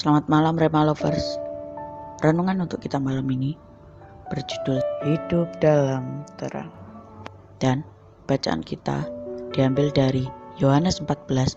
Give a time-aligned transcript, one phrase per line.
[0.00, 1.36] Selamat malam Rema Lovers.
[2.24, 3.52] Renungan untuk kita malam ini
[4.32, 6.72] berjudul Hidup dalam Terang.
[7.60, 7.84] Dan
[8.24, 9.04] bacaan kita
[9.52, 10.24] diambil dari
[10.56, 11.52] Yohanes 14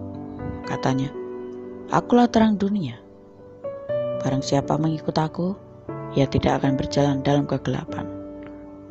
[0.64, 1.12] Katanya,
[1.92, 2.96] Akulah terang dunia.
[4.24, 5.52] Barang siapa mengikut aku,
[6.16, 8.17] ia tidak akan berjalan dalam kegelapan,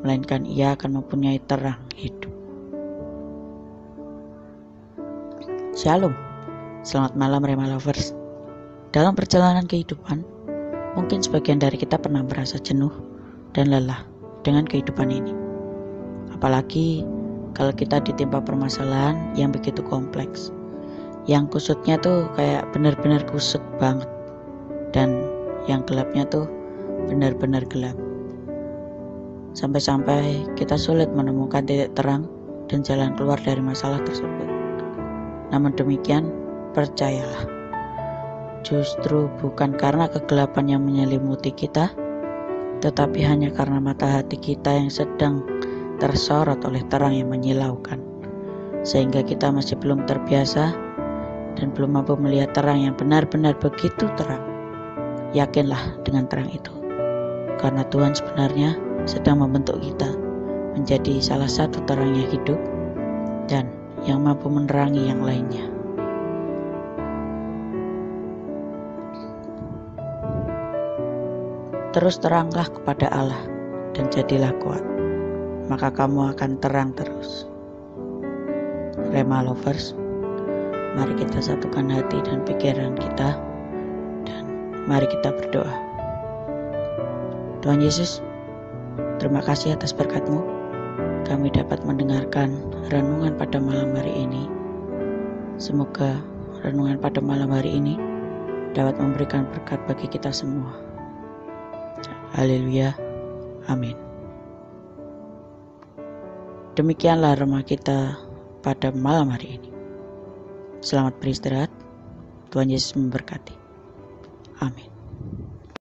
[0.01, 2.29] melainkan ia akan mempunyai terang hidup.
[5.77, 6.13] Shalom,
[6.81, 8.13] selamat malam Rema Lovers.
[8.93, 10.25] Dalam perjalanan kehidupan,
[10.97, 12.93] mungkin sebagian dari kita pernah merasa jenuh
[13.53, 14.01] dan lelah
[14.41, 15.33] dengan kehidupan ini.
[16.33, 17.05] Apalagi
[17.57, 20.53] kalau kita ditimpa permasalahan yang begitu kompleks.
[21.27, 24.07] Yang kusutnya tuh kayak benar-benar kusut banget.
[24.95, 25.27] Dan
[25.67, 26.47] yang gelapnya tuh
[27.11, 28.06] benar-benar gelap.
[29.55, 32.27] Sampai-sampai kita sulit menemukan titik terang
[32.67, 34.47] dan jalan keluar dari masalah tersebut.
[35.53, 36.27] Namun demikian,
[36.75, 37.47] percayalah,
[38.67, 41.87] justru bukan karena kegelapan yang menyelimuti kita,
[42.83, 45.43] tetapi hanya karena mata hati kita yang sedang
[46.03, 48.03] tersorot oleh terang yang menyilaukan,
[48.83, 50.75] sehingga kita masih belum terbiasa
[51.55, 54.43] dan belum mampu melihat terang yang benar-benar begitu terang.
[55.31, 56.77] Yakinlah dengan terang itu
[57.57, 60.11] karena Tuhan sebenarnya sedang membentuk kita
[60.75, 62.59] menjadi salah satu terang yang hidup
[63.47, 63.71] dan
[64.03, 65.65] yang mampu menerangi yang lainnya.
[71.97, 73.41] Terus teranglah kepada Allah
[73.97, 74.85] dan jadilah kuat,
[75.65, 77.49] maka kamu akan terang terus.
[79.09, 79.97] Rema Lovers,
[80.93, 83.33] mari kita satukan hati dan pikiran kita
[84.29, 84.43] dan
[84.85, 85.73] mari kita berdoa.
[87.65, 88.21] Tuhan Yesus,
[89.27, 90.39] terima kasih atas berkatmu.
[91.27, 94.47] Kami dapat mendengarkan renungan pada malam hari ini.
[95.59, 96.23] Semoga
[96.63, 97.99] renungan pada malam hari ini
[98.71, 100.71] dapat memberikan berkat bagi kita semua.
[102.39, 102.95] Haleluya.
[103.67, 103.99] Amin.
[106.79, 108.15] Demikianlah remah kita
[108.63, 109.75] pada malam hari ini.
[110.79, 111.71] Selamat beristirahat.
[112.47, 113.59] Tuhan Yesus memberkati.
[114.63, 114.96] Amin.